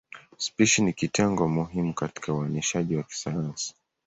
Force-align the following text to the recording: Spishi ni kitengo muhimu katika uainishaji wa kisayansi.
Spishi 0.37 0.81
ni 0.81 0.93
kitengo 0.93 1.47
muhimu 1.47 1.93
katika 1.93 2.33
uainishaji 2.33 2.95
wa 2.95 3.03
kisayansi. 3.03 3.75